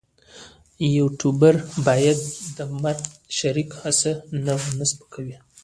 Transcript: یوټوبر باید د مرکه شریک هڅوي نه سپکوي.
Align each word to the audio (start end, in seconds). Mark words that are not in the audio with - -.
یوټوبر 0.97 1.53
باید 1.87 2.19
د 2.57 2.57
مرکه 2.83 3.11
شریک 3.37 3.69
هڅوي 3.81 4.13
نه 4.79 4.85
سپکوي. 4.89 5.37